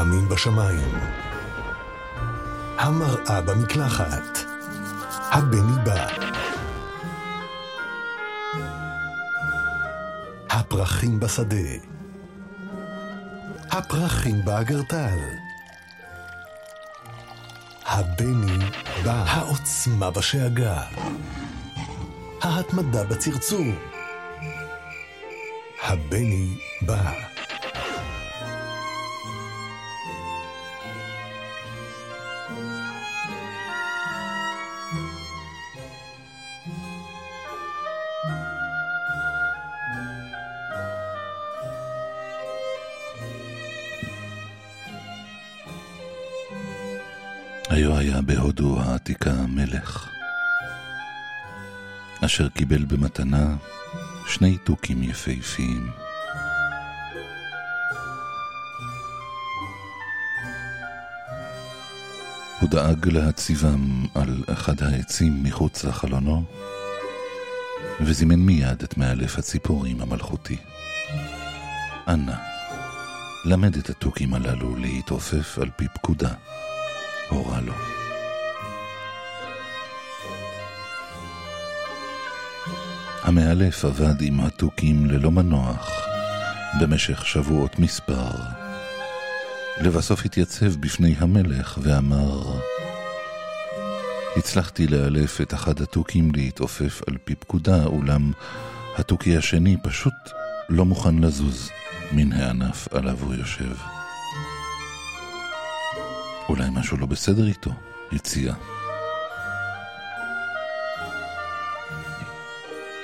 הרעמים 0.00 0.28
בשמיים. 0.28 0.98
המראה 2.78 3.40
במקלחת. 3.40 4.38
הבני 5.30 5.84
בא. 5.84 6.06
הפרחים 10.50 11.20
בשדה. 11.20 11.70
הפרחים 13.70 14.44
באגרטל. 14.44 15.18
הבני 17.86 18.58
בא. 19.04 19.24
העוצמה 19.26 20.10
בשאגה. 20.10 20.82
ההתמדה 22.42 23.04
בצרצור. 23.04 23.66
הבני 25.82 26.58
בא. 26.82 27.29
אשר 52.30 52.48
קיבל 52.48 52.84
במתנה 52.84 53.56
שני 54.26 54.58
תוכים 54.58 55.02
יפהפיים. 55.02 55.90
הוא 62.60 62.68
דאג 62.70 63.08
להציבם 63.08 64.06
על 64.14 64.44
אחד 64.52 64.82
העצים 64.82 65.42
מחוץ 65.42 65.84
לחלונו, 65.84 66.44
וזימן 68.00 68.40
מיד 68.40 68.82
את 68.82 68.96
מאלף 68.96 69.38
הציפורים 69.38 70.00
המלכותי. 70.00 70.56
אנא, 72.08 72.36
למד 73.44 73.76
את 73.76 73.90
התוכים 73.90 74.34
הללו 74.34 74.76
להתעופף 74.76 75.58
על 75.58 75.70
פי 75.76 75.84
פקודה, 75.94 76.34
הורה 77.28 77.60
לו. 77.60 77.74
המאלף 83.30 83.84
עבד 83.84 84.22
עם 84.22 84.40
התוכים 84.40 85.06
ללא 85.06 85.30
מנוח 85.30 85.90
במשך 86.80 87.26
שבועות 87.26 87.78
מספר. 87.78 88.30
לבסוף 89.80 90.24
התייצב 90.24 90.76
בפני 90.80 91.14
המלך 91.18 91.78
ואמר, 91.82 92.60
הצלחתי 94.36 94.86
לאלף 94.86 95.40
את 95.40 95.54
אחד 95.54 95.80
התוכים 95.80 96.30
להתעופף 96.34 97.00
על 97.06 97.16
פי 97.24 97.34
פקודה, 97.34 97.84
אולם 97.84 98.32
התוכי 98.98 99.36
השני 99.36 99.76
פשוט 99.82 100.14
לא 100.68 100.84
מוכן 100.84 101.18
לזוז 101.18 101.70
מן 102.12 102.32
הענף 102.32 102.88
עליו 102.92 103.18
הוא 103.20 103.34
יושב. 103.34 103.74
אולי 106.48 106.68
משהו 106.72 106.96
לא 106.96 107.06
בסדר 107.06 107.46
איתו, 107.46 107.70
הציע. 108.12 108.54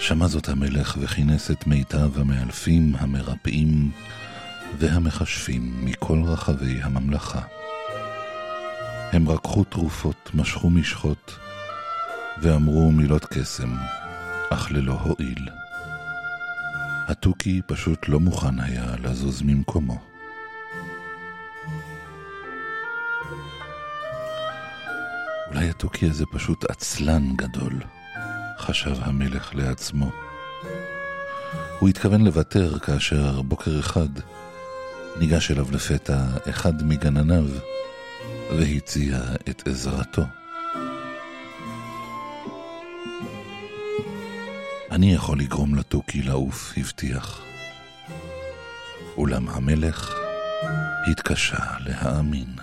שמע 0.06 0.26
זאת 0.26 0.48
המלך 0.48 0.96
וכינס 1.00 1.50
את 1.50 1.66
מיטב 1.66 2.18
המאלפים, 2.18 2.92
המרפאים 2.98 3.90
והמכשפים 4.78 5.84
מכל 5.84 6.22
רחבי 6.24 6.82
הממלכה. 6.82 7.40
הם 9.12 9.28
רקחו 9.28 9.64
תרופות, 9.64 10.30
משכו 10.34 10.70
משחות, 10.70 11.38
ואמרו 12.42 12.92
מילות 12.92 13.24
קסם, 13.24 13.74
אך 14.50 14.72
ללא 14.72 14.92
הועיל. 14.92 15.48
התוכי 17.08 17.60
פשוט 17.66 18.08
לא 18.08 18.20
מוכן 18.20 18.60
היה 18.60 18.86
לזוז 19.02 19.42
ממקומו. 19.42 19.98
אולי 25.48 25.70
התוכי 25.70 26.06
הזה 26.06 26.24
פשוט 26.32 26.64
עצלן 26.70 27.36
גדול, 27.36 27.80
חשב 28.58 28.94
המלך 29.00 29.54
לעצמו. 29.54 30.10
הוא 31.78 31.88
התכוון 31.88 32.24
לוותר 32.24 32.78
כאשר 32.78 33.42
בוקר 33.42 33.80
אחד 33.80 34.08
ניגש 35.18 35.50
אליו 35.50 35.66
לפתע 35.72 36.18
אחד 36.48 36.82
מגנניו 36.82 37.44
והציע 38.50 39.18
את 39.50 39.68
עזרתו. 39.68 40.22
אני 44.90 45.14
יכול 45.14 45.38
לגרום 45.40 45.74
לתוכי 45.74 46.22
לעוף, 46.22 46.72
הבטיח. 46.76 47.42
אולם 49.16 49.48
המלך 49.48 50.14
התקשה 51.10 51.64
להאמין. 51.80 52.56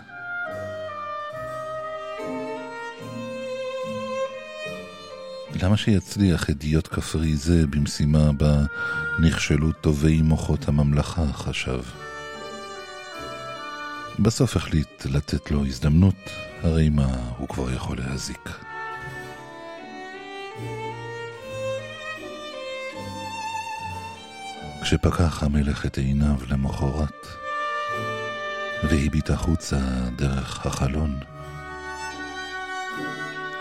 למה 5.62 5.78
שיצליח 5.78 6.50
הדיוט 6.50 6.88
כפרי 6.92 7.36
זה 7.36 7.68
במשימה 7.68 8.32
בה 8.32 8.64
נכשלו 9.20 9.72
טובי 9.72 10.22
מוחות 10.22 10.68
הממלכה, 10.68 11.34
חשב. 11.34 11.82
בסוף 14.20 14.56
החליט 14.56 15.06
לתת 15.06 15.52
לו 15.52 15.66
הזדמנות, 15.66 16.30
הרי 16.62 16.90
מה 16.90 17.32
הוא 17.38 17.48
כבר 17.48 17.72
יכול 17.72 17.98
להזיק. 17.98 18.50
כשפקח 24.82 25.44
המלך 25.44 25.86
את 25.86 25.98
עיניו 25.98 26.36
למחרת, 26.50 27.28
והביט 28.84 29.30
החוצה 29.30 29.80
דרך 30.16 30.66
החלון, 30.66 31.20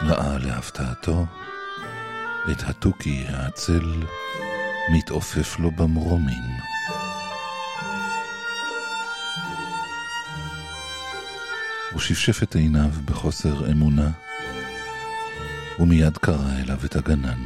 ראה 0.03 0.39
להפתעתו 0.39 1.27
את 2.51 2.63
התוכי 2.67 3.25
העצל 3.29 4.03
מתעופף 4.93 5.59
לו 5.59 5.71
במרומים. 5.71 6.43
הוא 11.93 12.01
שפשף 12.01 12.43
את 12.43 12.55
עיניו 12.55 12.91
בחוסר 13.05 13.71
אמונה, 13.71 14.11
ומיד 15.79 16.17
קרא 16.17 16.53
אליו 16.61 16.79
את 16.85 16.97
הגנן. 16.97 17.45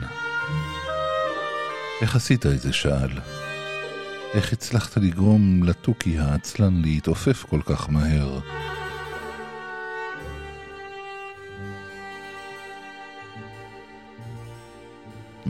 איך 2.01 2.17
עשית 2.17 2.47
את 2.47 2.61
זה? 2.61 2.73
שאל. 2.73 3.19
איך 4.35 4.53
הצלחת 4.53 4.97
לגרום 4.97 5.63
לתוכי 5.65 6.19
העצלן 6.19 6.83
להתעופף 6.83 7.45
כל 7.49 7.61
כך 7.65 7.91
מהר? 7.91 8.39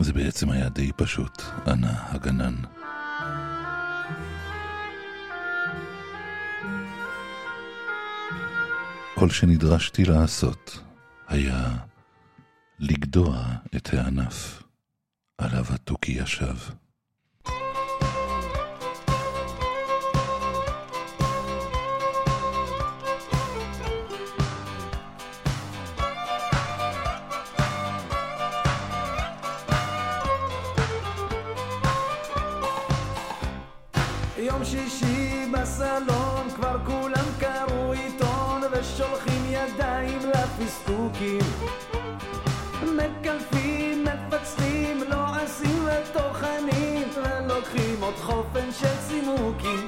זה 0.03 0.13
בעצם 0.13 0.49
היה 0.49 0.69
די 0.69 0.91
פשוט, 0.95 1.41
ענה 1.67 2.11
הגנן. 2.11 2.55
כל 9.15 9.29
שנדרשתי 9.29 10.05
לעשות 10.05 10.79
היה 11.27 11.77
לגדוע 12.79 13.45
את 13.75 13.93
הענף 13.93 14.63
עליו 15.37 15.65
התוכי 15.69 16.11
ישב. 16.11 16.55
עוד 48.07 48.15
חופן 48.15 48.71
של 48.71 48.97
צימוקים. 49.07 49.87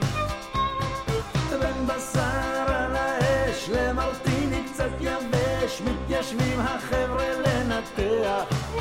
בין 1.49 1.87
בשר 1.87 2.65
על 2.67 2.95
האש 2.95 3.69
למרטיני 3.69 4.63
קצת 4.73 4.89
יבש 4.99 5.81
מתיישבים 5.81 6.59
החבר'ה 6.59 7.33
לנתח 7.33 8.78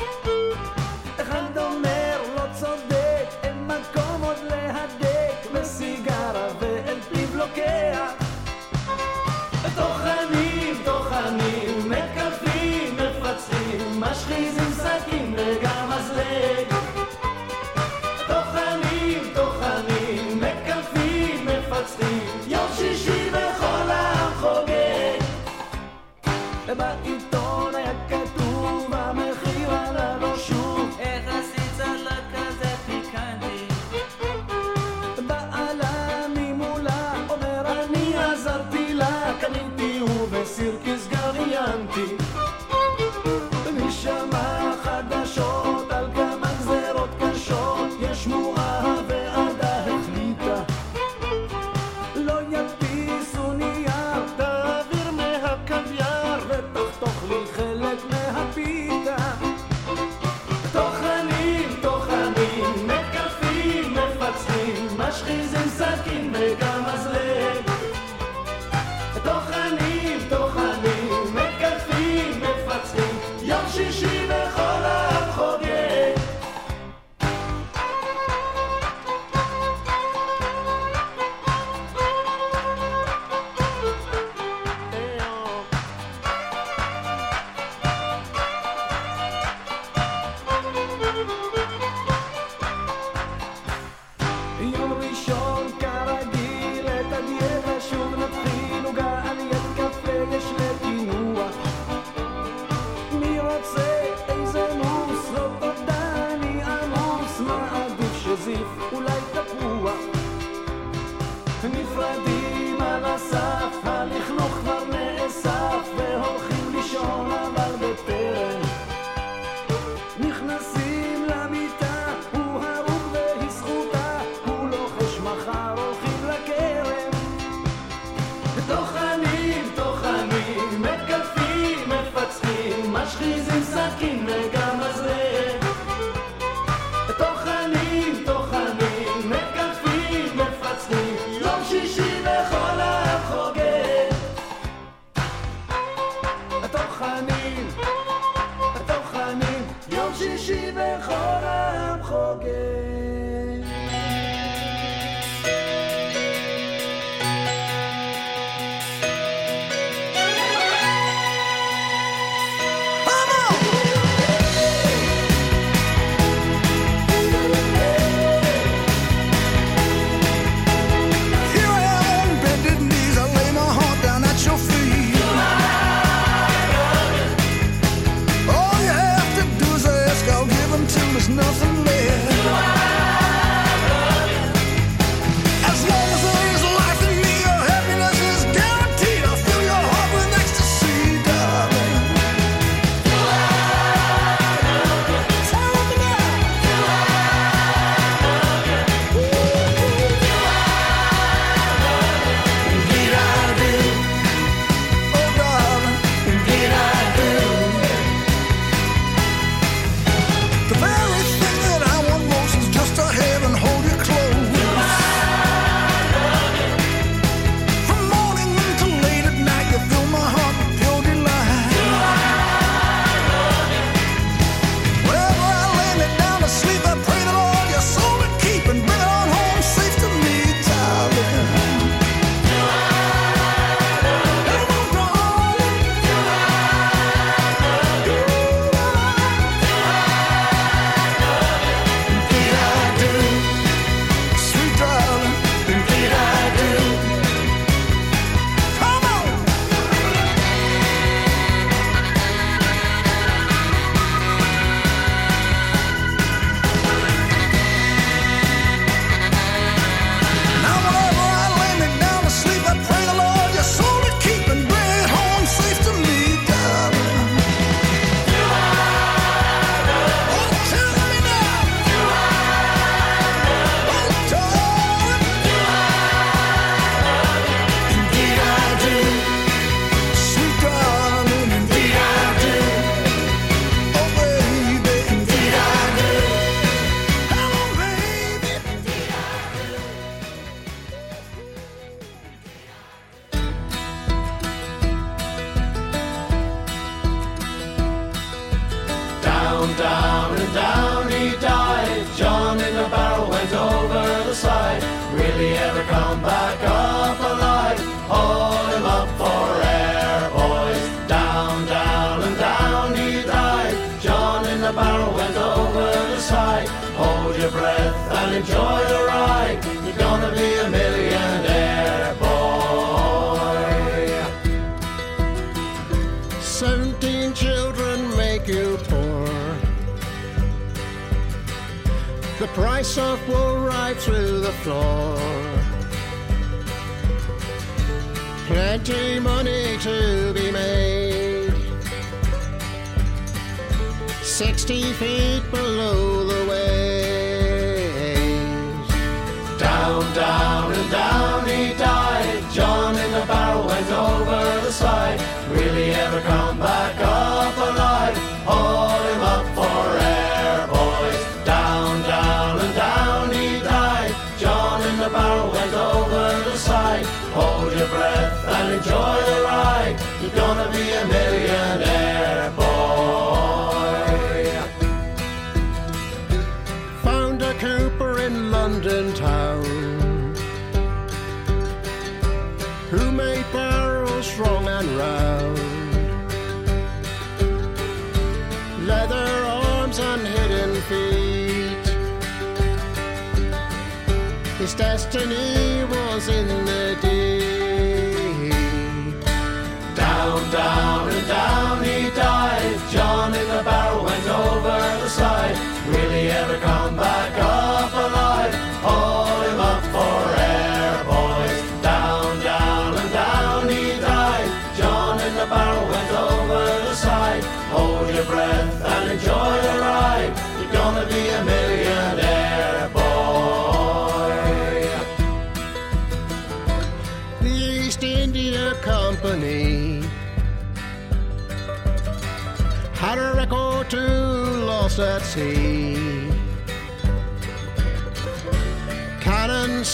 his 394.69 394.75
destiny 394.75 395.83
was 395.85 396.27
in 396.27 396.47
the 396.47 397.08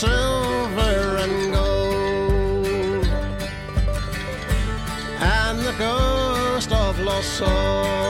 silver 0.05 1.17
and 1.23 1.53
gold, 1.53 3.05
and 5.19 5.59
the 5.59 5.75
ghost 5.77 6.71
of 6.71 6.99
lost 6.99 7.29
souls. 7.37 8.04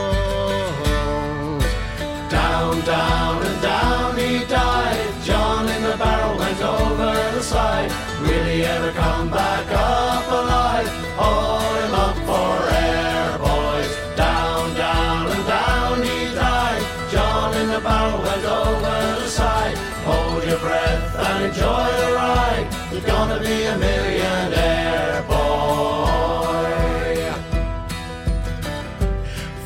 to 23.36 23.42
be 23.42 23.64
a 23.64 23.76
millionaire 23.78 25.22
boy. 25.28 25.34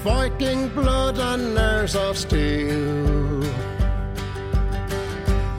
Fighting 0.02 0.68
blood 0.70 1.18
and 1.18 1.54
nerves 1.54 1.94
of 1.94 2.16
steel. 2.18 3.42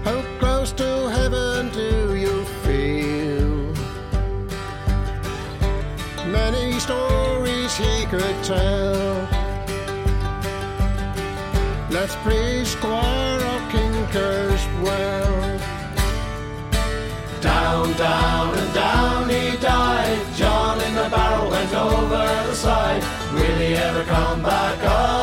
How 0.04 0.22
close 0.40 0.72
to 0.74 1.10
heaven 1.10 1.70
do 1.70 2.16
you 2.16 2.44
feel? 2.64 3.74
Many 6.28 6.80
stories 6.80 7.78
he 7.78 8.06
could 8.08 8.44
tell. 8.44 9.28
Let's 11.90 12.16
please, 12.24 12.70
Squire. 12.70 13.51
Down, 17.72 17.94
down, 17.94 18.58
and 18.58 18.74
down 18.74 19.30
he 19.30 19.56
died. 19.56 20.20
John 20.36 20.82
in 20.82 20.94
the 20.94 21.08
barrel 21.10 21.50
went 21.50 21.74
over 21.74 22.18
the 22.50 22.54
side. 22.54 23.02
Will 23.34 23.60
he 23.60 23.76
ever 23.76 24.04
come 24.04 24.44
back 24.44 24.84
up? 24.84 25.21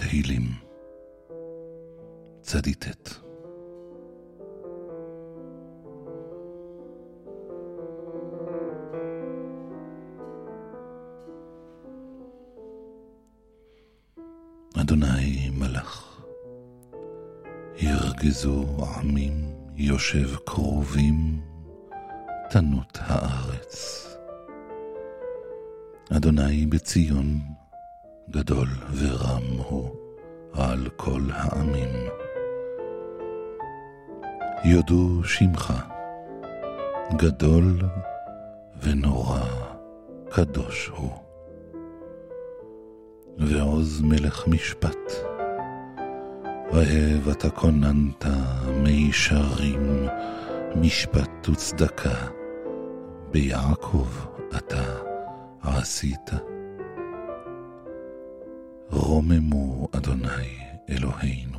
תהילים, 0.00 0.42
צדיט. 2.40 2.84
אדוני 14.80 15.50
מלך, 15.50 16.22
ירגזו 17.76 18.64
עמים, 18.96 19.32
יושב 19.76 20.36
קרובים, 20.46 21.40
תנות 22.50 22.98
הארץ. 23.00 24.06
אדוני 26.16 26.66
בציון, 26.66 27.40
גדול 28.30 28.68
ורם 28.94 29.58
הוא 29.68 29.90
על 30.52 30.88
כל 30.96 31.20
העמים. 31.32 31.88
יודו 34.64 35.24
שמך, 35.24 35.72
גדול 37.16 37.78
ונורא 38.82 39.40
קדוש 40.28 40.90
הוא. 40.96 41.10
ועוז 43.38 44.00
מלך 44.00 44.48
משפט, 44.48 45.12
ראה 46.72 47.32
אתה 47.32 47.50
כוננת 47.50 48.24
מישרים, 48.82 50.06
משפט 50.76 51.48
וצדקה, 51.48 52.26
ביעקב 53.30 54.08
אתה 54.56 54.82
עשית. 55.62 56.49
רוממו 59.20 59.88
אדוני 59.92 60.58
אלוהינו, 60.90 61.58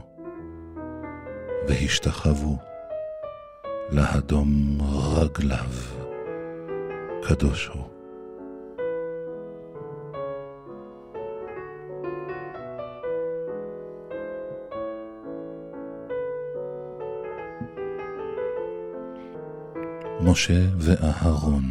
והשתחוו 1.67 2.57
להדום 3.91 4.77
רגליו, 5.15 5.69
קדוש 7.23 7.67
הוא. 7.67 7.83
משה 20.21 20.63
ואהרון 20.77 21.63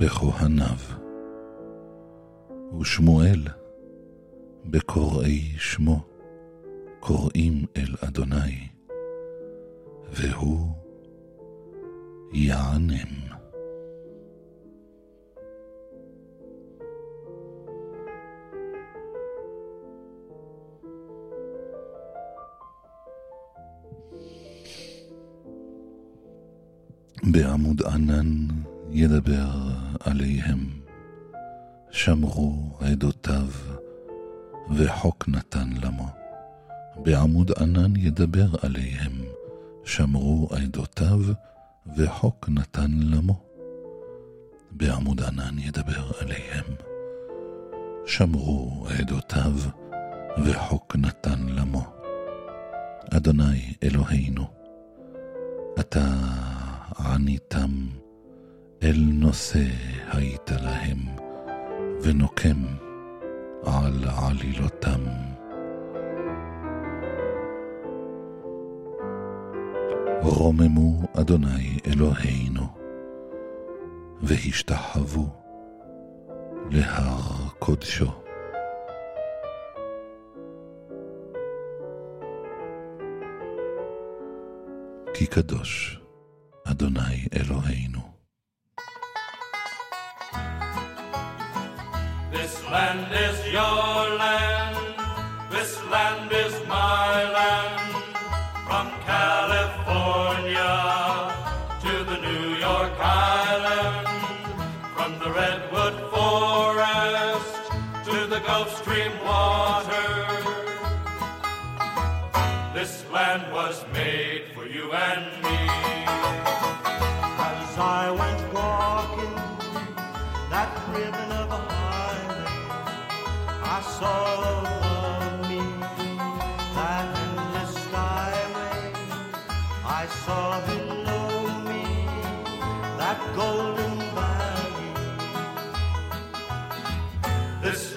בכהניו, 0.00 0.78
ושמואל 2.80 3.59
בקוראי 4.64 5.52
שמו, 5.58 6.00
קוראים 7.00 7.64
אל 7.76 7.94
אדוני, 8.00 8.68
והוא 10.12 10.68
יענם. 12.32 13.30
בעמוד 27.32 27.82
ענן 27.82 28.46
ידבר 28.90 29.48
עליהם, 30.00 30.58
שמרו 31.90 32.78
עדותיו, 32.80 33.19
וחוק 34.80 35.28
נתן 35.28 35.68
למו. 35.82 36.08
בעמוד 36.96 37.50
ענן 37.60 37.96
ידבר 37.96 38.46
עליהם, 38.62 39.12
שמרו 39.84 40.48
עדותיו, 40.50 41.20
וחוק 41.96 42.48
נתן 42.48 42.90
למו. 42.90 43.40
בעמוד 44.70 45.22
ענן 45.22 45.58
ידבר 45.58 46.10
עליהם, 46.20 46.64
שמרו 48.06 48.86
עדותיו, 48.98 49.52
וחוק 50.44 50.96
נתן 50.96 51.46
למו. 51.48 51.82
אדוני 53.16 53.74
אלוהינו, 53.82 54.46
אתה 55.80 56.06
עניתם, 56.98 57.70
אל 58.82 58.96
נושא 58.96 59.66
היית 60.12 60.50
להם, 60.50 60.98
ונוקם 62.02 62.89
על 63.64 64.04
עלילותם. 64.08 65.00
רוממו 70.22 71.02
אדוני 71.20 71.78
אלוהינו, 71.86 72.66
והשתחוו 74.22 75.28
להר 76.70 77.48
קודשו. 77.58 78.10
כי 85.14 85.26
קדוש 85.26 86.00
אדוני 86.64 87.28
אלוהינו. 87.34 88.09
This 92.32 92.64
land 92.70 93.12
is 93.12 93.52
your 93.52 94.16
land, 94.16 94.79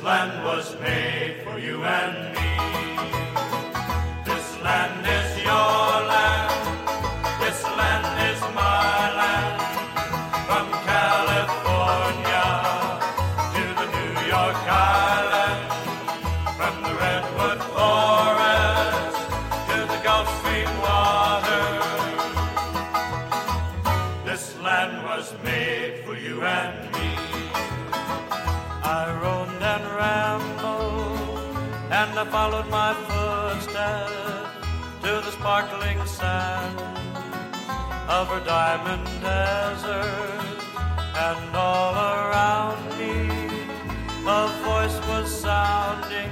land 0.04 0.44
was 0.44 0.78
made 0.82 1.38
for 1.46 1.58
you 1.58 1.82
and 1.86 2.36
me. 2.36 3.43
Of 38.20 38.28
her 38.28 38.46
diamond 38.46 39.04
desert, 39.22 40.60
and 41.28 41.56
all 41.56 41.96
around 41.96 42.80
me 43.00 43.16
a 44.28 44.44
voice 44.70 44.98
was 45.10 45.28
sounding. 45.46 46.32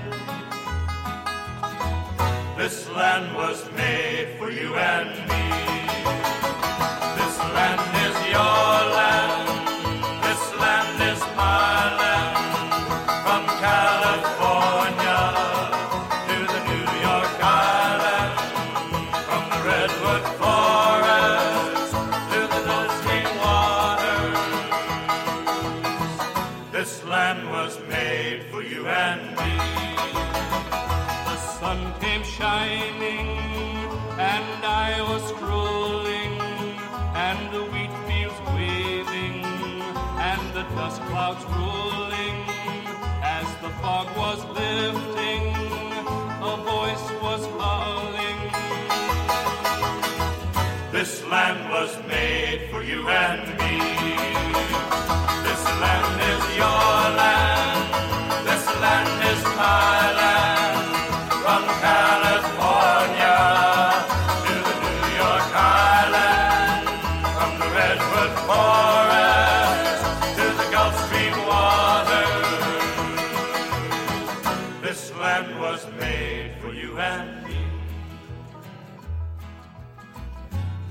This 2.55 2.87
land 2.89 3.35
was 3.35 3.59
made 3.71 4.35
for 4.37 4.51
you 4.51 4.75
and 4.75 5.20
clouds 41.11 41.43
rolling. 41.57 42.35
As 43.37 43.47
the 43.63 43.69
fog 43.81 44.07
was 44.15 44.39
lifting, 44.59 45.43
a 46.51 46.55
voice 46.73 47.07
was 47.25 47.41
calling. 47.59 48.37
This 50.91 51.23
land 51.25 51.69
was 51.69 51.91
made 52.07 52.69
for 52.71 52.81
you 52.81 53.09
and 53.09 53.43
me. 53.59 54.10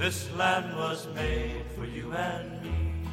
This 0.01 0.33
land 0.33 0.75
was 0.79 1.07
made 1.15 1.63
for 1.77 1.85
you 1.85 2.11
and 2.15 2.63
me. 2.63 3.05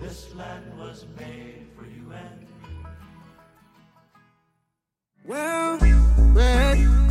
This 0.00 0.34
land 0.34 0.64
was 0.78 1.04
made 1.20 1.66
for 1.76 1.84
you 1.84 2.10
and 2.10 2.40
me. 2.40 2.46
Well, 5.26 5.78
read, 6.32 7.01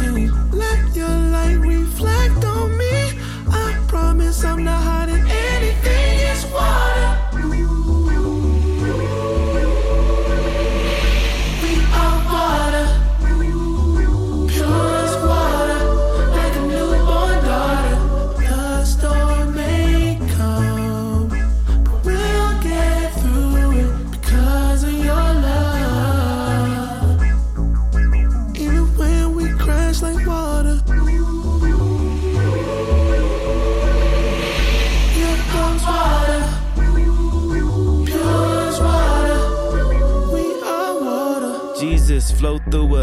you. 0.00 0.27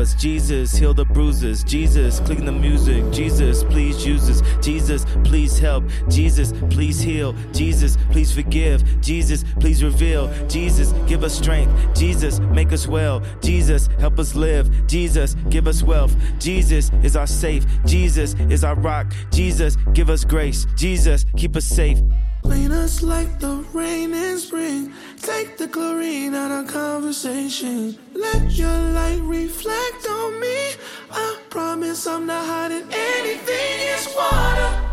Us. 0.05 0.13
Jesus, 0.15 0.75
heal 0.75 0.93
the 0.93 1.05
bruises. 1.05 1.63
Jesus, 1.63 2.19
clean 2.21 2.45
the 2.45 2.51
music. 2.51 3.03
Jesus, 3.11 3.63
please 3.63 4.05
use 4.05 4.29
us. 4.29 4.41
Jesus, 4.63 5.05
please 5.23 5.57
help. 5.57 5.83
Jesus, 6.09 6.53
please 6.69 6.99
heal. 6.99 7.33
Jesus, 7.51 7.97
please 8.11 8.31
forgive. 8.33 8.83
Jesus, 9.01 9.43
please 9.59 9.83
reveal. 9.83 10.31
Jesus, 10.47 10.93
give 11.07 11.23
us 11.23 11.35
strength. 11.35 11.73
Jesus, 11.95 12.39
make 12.39 12.71
us 12.71 12.87
well. 12.87 13.21
Jesus, 13.41 13.87
help 13.99 14.19
us 14.19 14.35
live. 14.35 14.69
Jesus, 14.87 15.35
give 15.49 15.67
us 15.67 15.81
wealth. 15.81 16.15
Jesus 16.39 16.91
is 17.03 17.15
our 17.15 17.27
safe. 17.27 17.65
Jesus 17.85 18.35
is 18.49 18.63
our 18.63 18.75
rock. 18.75 19.11
Jesus, 19.31 19.75
give 19.93 20.09
us 20.09 20.23
grace. 20.23 20.67
Jesus, 20.75 21.25
keep 21.35 21.55
us 21.55 21.65
safe. 21.65 21.99
Clean 22.45 22.71
us 22.71 23.01
like 23.01 23.39
the 23.39 23.65
rain 23.73 24.13
in 24.13 24.37
spring. 24.37 24.93
Take 25.19 25.57
the 25.57 25.67
chlorine 25.67 26.35
out 26.35 26.51
of 26.51 26.71
conversation. 26.71 27.97
Let 28.13 28.51
your 28.51 28.79
light 28.93 29.21
reflect 29.23 30.07
on 30.07 30.39
me. 30.39 30.73
I 31.09 31.39
promise 31.49 32.05
I'm 32.05 32.25
not 32.27 32.45
hiding 32.45 32.87
anything. 32.91 33.77
It's 33.93 34.15
water. 34.15 34.84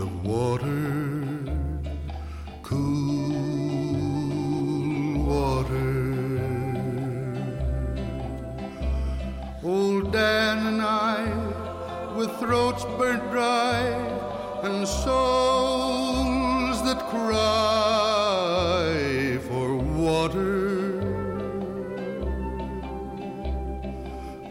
Of 0.00 0.24
water, 0.24 1.42
cool 2.62 3.32
water. 5.24 6.02
Old 9.62 10.12
Dan 10.12 10.66
and 10.66 10.82
I, 10.82 11.26
with 12.16 12.30
throats 12.38 12.84
burnt 12.98 13.30
dry 13.30 13.80
and 14.62 14.86
souls 14.86 16.82
that 16.84 17.00
cry 17.10 18.18
for 19.48 19.76
water. 19.76 20.66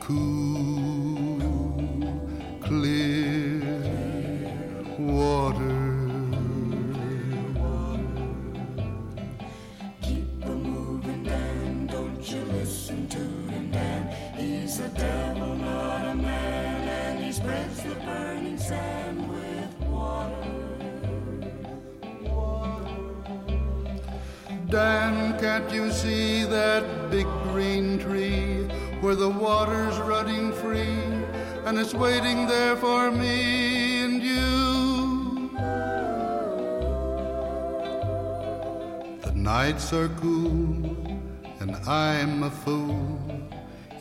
cool, 0.05 1.41
clear 2.61 3.04
can't 25.59 25.71
you 25.71 25.89
see 25.89 26.43
that 26.43 26.83
big 27.09 27.25
green 27.43 27.97
tree 27.97 28.67
where 28.99 29.15
the 29.15 29.29
water's 29.29 29.97
running 29.99 30.51
free 30.51 30.99
and 31.65 31.79
it's 31.79 31.93
waiting 31.93 32.45
there 32.45 32.75
for 32.75 33.09
me 33.09 34.01
and 34.01 34.21
you? 34.21 35.49
The 39.21 39.31
nights 39.33 39.93
are 39.93 40.09
cool 40.19 41.07
and 41.61 41.73
I'm 41.87 42.43
a 42.43 42.51
fool. 42.51 43.17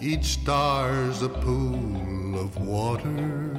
Each 0.01 0.25
star's 0.41 1.23
a 1.23 1.29
pool 1.29 2.41
of 2.41 2.57
water. 2.57 3.54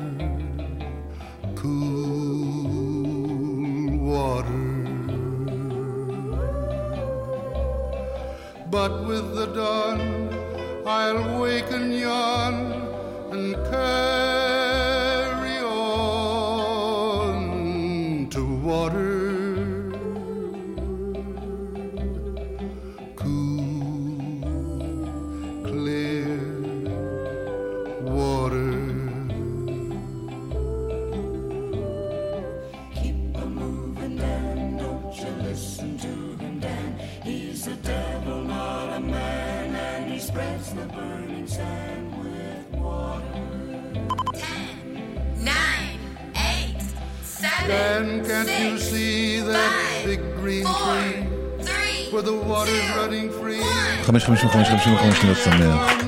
שמח. 55.33 56.05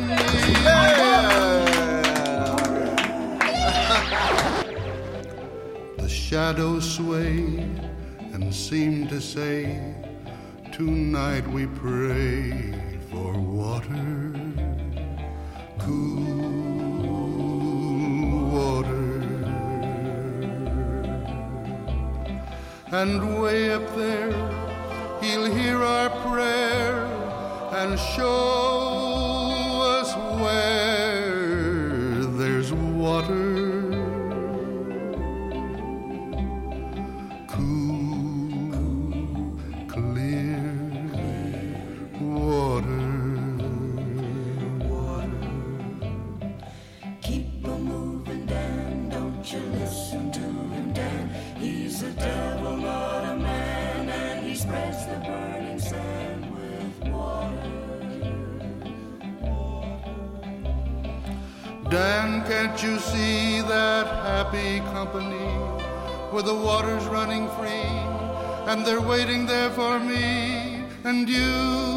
The 5.97 6.09
shadows 6.09 6.85
sway 6.97 7.33
and 8.33 8.53
seem 8.53 9.07
to 9.07 9.19
say, 9.19 9.57
Tonight 10.71 11.45
we 11.55 11.65
pray 11.67 12.73
for 13.09 13.31
water, 13.61 14.13
cool 15.79 16.37
water. 18.57 19.09
And 23.01 23.41
way 23.41 23.73
up 23.73 23.87
there, 23.95 24.31
He'll 25.21 25.47
hear 25.59 25.77
our 25.83 26.09
prayer 26.25 27.06
and 27.77 27.99
show 27.99 29.81
us 29.99 30.15
where 30.41 30.86
you 62.83 62.99
see 62.99 63.61
that 63.61 64.05
happy 64.23 64.81
company 64.91 65.49
where 66.31 66.43
the 66.43 66.53
water's 66.53 67.05
running 67.05 67.49
free 67.57 67.89
and 68.69 68.85
they're 68.85 69.01
waiting 69.01 69.47
there 69.47 69.71
for 69.71 69.99
me 69.99 70.83
and 71.03 71.27
you? 71.27 71.96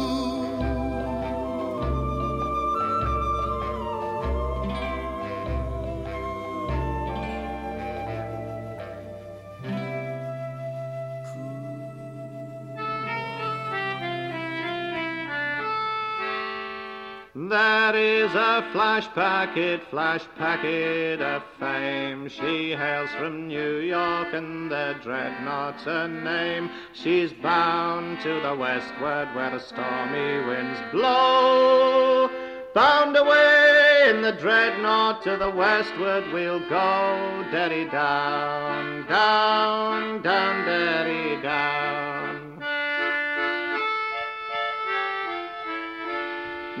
Flash 19.01 19.15
packet, 19.15 19.81
flash 19.89 20.21
packet 20.37 21.21
of 21.21 21.43
fame. 21.59 22.29
She 22.29 22.71
hails 22.71 23.09
from 23.17 23.47
New 23.47 23.77
York 23.77 24.33
and 24.33 24.69
the 24.69 24.95
dreadnought's 25.01 25.83
her 25.85 26.07
name. 26.07 26.69
She's 26.93 27.33
bound 27.33 28.19
to 28.21 28.41
the 28.41 28.55
westward 28.55 29.33
where 29.35 29.49
the 29.49 29.59
stormy 29.59 30.45
winds 30.45 30.79
blow. 30.91 32.29
Bound 32.75 33.17
away 33.17 34.05
in 34.09 34.21
the 34.21 34.33
dreadnought 34.33 35.23
to 35.23 35.35
the 35.35 35.49
westward 35.49 36.31
we'll 36.31 36.59
go. 36.69 37.45
Daddy 37.51 37.85
down, 37.89 39.07
down, 39.07 40.21
down, 40.21 40.65
daddy 40.65 41.41
down. 41.41 42.00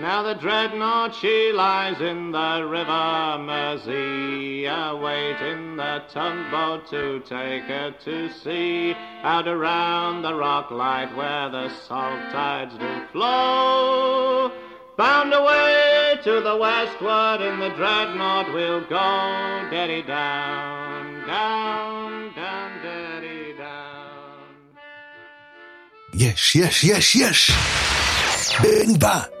Now 0.01 0.23
the 0.23 0.33
dreadnought 0.33 1.13
she 1.13 1.51
lies 1.53 2.01
in 2.01 2.31
the 2.31 2.65
River 2.67 3.37
Mersey, 3.37 4.65
awaiting 4.65 5.75
the 5.77 6.01
tugboat 6.09 6.89
to 6.89 7.19
take 7.19 7.61
her 7.65 7.93
to 8.05 8.33
sea. 8.33 8.95
Out 9.21 9.47
around 9.47 10.23
the 10.23 10.33
rock 10.33 10.71
light 10.71 11.15
where 11.15 11.49
the 11.49 11.69
salt 11.87 12.19
tides 12.31 12.75
do 12.79 13.05
flow, 13.11 14.51
bound 14.97 15.35
away 15.35 16.17
to 16.23 16.41
the 16.41 16.57
westward 16.57 17.41
in 17.41 17.59
the 17.59 17.69
dreadnought 17.75 18.51
we'll 18.51 18.81
go, 18.81 19.69
daddy 19.69 20.01
down, 20.01 21.27
down, 21.27 22.33
down, 22.33 22.81
daddy 22.81 23.55
down. 23.55 24.39
Yes, 26.11 26.55
yes, 26.55 26.83
yes, 26.83 27.13
yes. 27.13 28.61
Bing 28.63 28.97
bang. 28.97 29.40